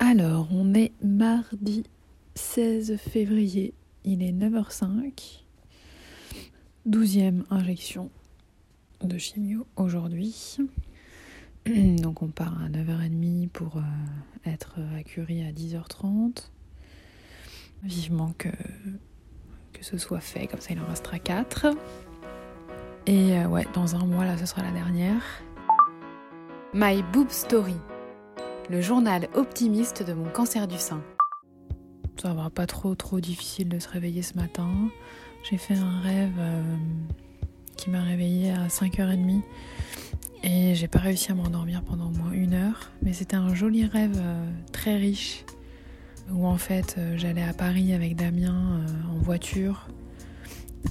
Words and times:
Alors, 0.00 0.46
on 0.52 0.74
est 0.74 0.92
mardi 1.02 1.82
16 2.36 2.96
février, 2.98 3.74
il 4.04 4.22
est 4.22 4.30
9h05. 4.30 5.42
12e 6.88 7.42
injection 7.50 8.08
de 9.02 9.18
chimio 9.18 9.66
aujourd'hui. 9.76 10.58
Donc 11.66 12.22
on 12.22 12.28
part 12.28 12.62
à 12.62 12.68
9h30 12.68 13.48
pour 13.48 13.78
euh, 13.78 13.80
être 14.46 14.76
à 14.96 15.02
Curie 15.02 15.42
à 15.42 15.50
10h30. 15.50 16.48
Vivement 17.82 18.32
que, 18.38 18.48
ce 19.80 19.98
soit 19.98 20.20
fait, 20.20 20.46
comme 20.46 20.60
ça 20.60 20.74
il 20.74 20.80
en 20.80 20.86
restera 20.86 21.18
4. 21.18 21.66
Et 23.06 23.36
euh, 23.36 23.48
ouais, 23.48 23.66
dans 23.74 23.96
un 23.96 24.06
mois 24.06 24.24
là 24.24 24.38
ce 24.38 24.46
sera 24.46 24.62
la 24.62 24.70
dernière. 24.70 25.22
My 26.72 27.02
Boob 27.12 27.30
Story 27.30 27.76
le 28.70 28.82
journal 28.82 29.28
optimiste 29.34 30.02
de 30.02 30.12
mon 30.12 30.28
cancer 30.28 30.68
du 30.68 30.76
sein. 30.76 31.02
Ça 32.20 32.34
va 32.34 32.50
pas 32.50 32.66
trop 32.66 32.94
trop 32.94 33.20
difficile 33.20 33.68
de 33.68 33.78
se 33.78 33.88
réveiller 33.88 34.22
ce 34.22 34.34
matin. 34.34 34.68
J'ai 35.48 35.56
fait 35.56 35.76
un 35.76 36.00
rêve 36.00 36.34
euh, 36.38 36.62
qui 37.76 37.90
m'a 37.90 38.02
réveillée 38.02 38.50
à 38.50 38.66
5h30 38.66 39.40
et 40.42 40.74
j'ai 40.74 40.88
pas 40.88 40.98
réussi 40.98 41.32
à 41.32 41.34
m'endormir 41.34 41.82
pendant 41.82 42.06
au 42.06 42.10
moins 42.10 42.32
une 42.32 42.54
heure. 42.54 42.90
Mais 43.02 43.12
c'était 43.12 43.36
un 43.36 43.54
joli 43.54 43.86
rêve 43.86 44.16
euh, 44.16 44.50
très 44.72 44.96
riche 44.96 45.44
où 46.30 46.46
en 46.46 46.58
fait 46.58 46.96
euh, 46.98 47.16
j'allais 47.16 47.44
à 47.44 47.54
Paris 47.54 47.94
avec 47.94 48.16
Damien 48.16 48.82
en 49.10 49.16
voiture. 49.18 49.86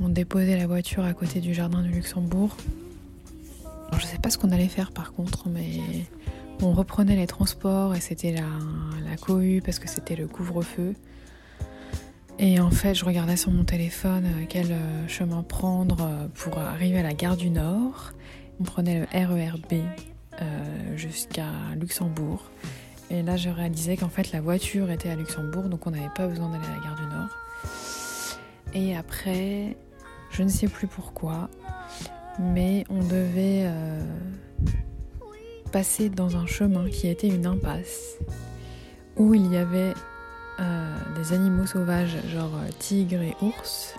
On 0.00 0.08
déposait 0.08 0.56
la 0.56 0.66
voiture 0.66 1.04
à 1.04 1.12
côté 1.12 1.40
du 1.40 1.54
jardin 1.54 1.82
du 1.82 1.90
Luxembourg. 1.90 2.56
Alors, 3.88 4.00
je 4.00 4.06
sais 4.06 4.18
pas 4.18 4.30
ce 4.30 4.38
qu'on 4.38 4.50
allait 4.50 4.68
faire 4.68 4.92
par 4.92 5.12
contre, 5.12 5.48
mais 5.48 5.80
on 6.62 6.72
reprenait 6.72 7.16
les 7.16 7.26
transports 7.26 7.94
et 7.94 8.00
c'était 8.00 8.32
la, 8.32 8.46
la 9.08 9.16
cohue 9.16 9.60
parce 9.64 9.78
que 9.78 9.88
c'était 9.88 10.16
le 10.16 10.26
couvre-feu. 10.26 10.94
Et 12.38 12.58
en 12.58 12.70
fait, 12.70 12.94
je 12.94 13.04
regardais 13.04 13.36
sur 13.36 13.52
mon 13.52 13.64
téléphone 13.64 14.24
euh, 14.24 14.44
quel 14.48 14.72
euh, 14.72 15.08
chemin 15.08 15.42
prendre 15.42 15.98
euh, 16.02 16.26
pour 16.34 16.58
arriver 16.58 16.98
à 16.98 17.02
la 17.02 17.14
gare 17.14 17.36
du 17.36 17.50
Nord. 17.50 18.12
On 18.60 18.64
prenait 18.64 19.00
le 19.00 19.06
RERB 19.12 19.84
jusqu'à 20.96 21.46
Luxembourg. 21.76 22.50
Et 23.10 23.22
là, 23.22 23.36
je 23.36 23.48
réalisais 23.50 23.96
qu'en 23.96 24.08
fait, 24.08 24.32
la 24.32 24.40
voiture 24.40 24.90
était 24.90 25.10
à 25.10 25.14
Luxembourg, 25.14 25.64
donc 25.64 25.86
on 25.86 25.92
n'avait 25.92 26.12
pas 26.14 26.26
besoin 26.26 26.48
d'aller 26.50 26.64
à 26.64 26.76
la 26.76 26.84
gare 26.84 26.96
du 26.96 27.06
Nord. 27.06 27.28
Et 28.74 28.96
après, 28.96 29.76
je 30.30 30.42
ne 30.42 30.48
sais 30.48 30.66
plus 30.66 30.88
pourquoi, 30.88 31.48
mais 32.40 32.84
on 32.90 32.98
devait 32.98 33.68
passer 35.74 36.08
dans 36.08 36.36
un 36.36 36.46
chemin 36.46 36.88
qui 36.88 37.08
était 37.08 37.26
une 37.26 37.46
impasse 37.46 38.14
où 39.16 39.34
il 39.34 39.52
y 39.52 39.56
avait 39.56 39.92
euh, 40.60 40.96
des 41.16 41.32
animaux 41.32 41.66
sauvages, 41.66 42.16
genre 42.32 42.52
euh, 42.54 42.68
tigres 42.78 43.22
et 43.22 43.34
ours. 43.42 43.96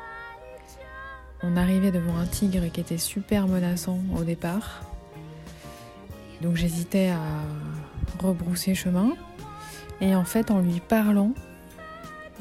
On 1.44 1.58
arrivait 1.58 1.92
devant 1.92 2.16
un 2.18 2.28
tigre 2.28 2.72
qui 2.72 2.80
était 2.80 2.98
super 2.98 3.50
menaçant 3.50 4.00
au 4.18 4.24
départ. 4.24 4.84
Donc 6.42 6.56
j'hésitais 6.56 7.10
à 7.10 7.20
rebrousser 8.26 8.74
chemin. 8.74 9.10
Et 10.00 10.16
en 10.16 10.24
fait, 10.24 10.52
en 10.52 10.62
lui 10.62 10.80
parlant 10.80 11.34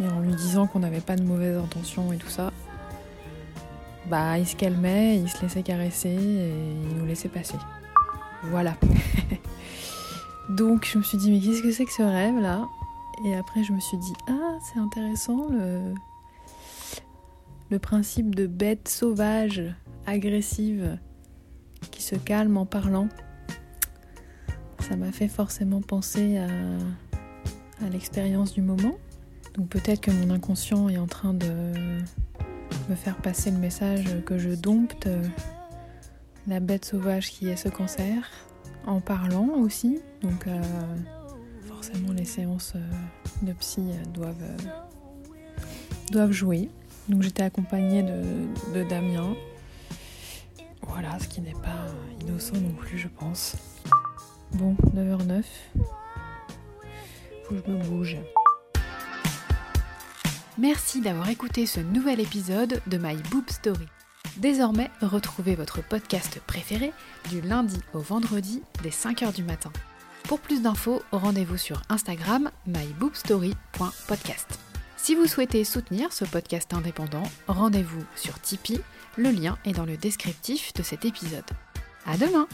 et 0.00 0.06
en 0.06 0.20
lui 0.20 0.36
disant 0.36 0.68
qu'on 0.68 0.78
n'avait 0.78 1.00
pas 1.00 1.16
de 1.16 1.24
mauvaises 1.24 1.58
intentions 1.58 2.12
et 2.12 2.18
tout 2.18 2.30
ça, 2.30 2.52
bah 4.06 4.38
il 4.38 4.46
se 4.46 4.54
calmait, 4.54 5.18
il 5.18 5.28
se 5.28 5.42
laissait 5.42 5.64
caresser 5.64 6.10
et 6.10 6.52
il 6.88 6.98
nous 6.98 7.04
laissait 7.04 7.28
passer. 7.28 7.56
Voilà. 8.50 8.76
Donc 10.48 10.86
je 10.90 10.98
me 10.98 11.02
suis 11.02 11.18
dit 11.18 11.30
mais 11.30 11.40
qu'est-ce 11.40 11.62
que 11.62 11.72
c'est 11.72 11.84
que 11.84 11.92
ce 11.92 12.02
rêve 12.02 12.38
là? 12.38 12.66
Et 13.24 13.34
après 13.34 13.64
je 13.64 13.72
me 13.72 13.80
suis 13.80 13.98
dit 13.98 14.12
ah 14.28 14.58
c'est 14.62 14.78
intéressant 14.78 15.48
le 17.70 17.78
principe 17.78 18.34
de 18.34 18.46
bête 18.46 18.88
sauvage, 18.88 19.62
agressive, 20.06 20.98
qui 21.90 22.02
se 22.02 22.14
calme 22.14 22.56
en 22.56 22.66
parlant. 22.66 23.08
Ça 24.80 24.96
m'a 24.96 25.12
fait 25.12 25.28
forcément 25.28 25.80
penser 25.80 26.38
à, 26.38 26.48
à 27.84 27.88
l'expérience 27.88 28.52
du 28.52 28.62
moment. 28.62 28.96
Donc 29.56 29.68
peut-être 29.68 30.00
que 30.02 30.10
mon 30.10 30.30
inconscient 30.30 30.88
est 30.88 30.98
en 30.98 31.06
train 31.06 31.34
de 31.34 31.46
me 32.88 32.94
faire 32.94 33.16
passer 33.16 33.50
le 33.50 33.58
message 33.58 34.04
que 34.26 34.38
je 34.38 34.50
dompte 34.50 35.08
la 36.46 36.60
bête 36.60 36.84
sauvage 36.84 37.30
qui 37.30 37.48
est 37.48 37.56
ce 37.56 37.68
cancer, 37.68 38.30
en 38.86 39.00
parlant 39.00 39.48
aussi. 39.58 40.00
Donc 40.22 40.46
euh, 40.46 40.60
forcément 41.66 42.12
les 42.12 42.24
séances 42.24 42.72
euh, 42.76 43.46
de 43.46 43.52
psy 43.54 43.80
euh, 43.80 44.04
doivent, 46.10 46.32
jouer. 46.32 46.68
Donc 47.08 47.22
j'étais 47.22 47.42
accompagnée 47.42 48.02
de, 48.02 48.82
Damien. 48.88 49.34
Voilà, 50.82 51.18
ce 51.18 51.28
qui 51.28 51.40
n'est 51.40 51.52
pas 51.52 51.86
innocent 52.20 52.56
non 52.56 52.72
plus 52.74 52.98
je 52.98 53.08
pense. 53.08 53.56
Bon, 54.52 54.76
9h09. 54.94 55.42
Faut 57.44 57.54
que 57.54 57.60
je 57.66 57.72
me 57.72 57.82
bouge. 57.84 58.16
Merci 60.56 61.00
d'avoir 61.00 61.28
écouté 61.30 61.66
ce 61.66 61.80
nouvel 61.80 62.20
épisode 62.20 62.80
de 62.86 62.96
My 62.96 63.16
Boob 63.30 63.50
Story. 63.50 63.88
Désormais, 64.36 64.90
retrouvez 65.00 65.54
votre 65.54 65.82
podcast 65.82 66.40
préféré 66.46 66.92
du 67.30 67.40
lundi 67.40 67.78
au 67.92 68.00
vendredi 68.00 68.62
dès 68.82 68.90
5h 68.90 69.32
du 69.32 69.44
matin. 69.44 69.72
Pour 70.24 70.40
plus 70.40 70.62
d'infos, 70.62 71.02
rendez-vous 71.12 71.56
sur 71.56 71.82
Instagram 71.88 72.50
myboobstory.podcast. 72.66 74.58
Si 74.96 75.14
vous 75.14 75.26
souhaitez 75.26 75.64
soutenir 75.64 76.12
ce 76.12 76.24
podcast 76.24 76.72
indépendant, 76.72 77.24
rendez-vous 77.46 78.02
sur 78.16 78.40
Tipeee, 78.40 78.80
le 79.16 79.30
lien 79.30 79.58
est 79.64 79.72
dans 79.72 79.84
le 79.84 79.96
descriptif 79.96 80.72
de 80.74 80.82
cet 80.82 81.04
épisode. 81.04 81.44
À 82.06 82.16
demain! 82.16 82.48